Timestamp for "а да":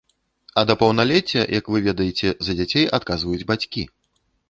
0.61-0.75